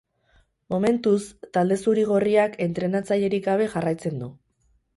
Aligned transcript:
Momentuz, 0.73 1.19
talde 1.57 1.77
zuri-gorriak 1.85 2.57
entrenatzailerik 2.67 3.47
gabe 3.51 3.69
jarraitzen 3.77 4.21
du. 4.25 4.35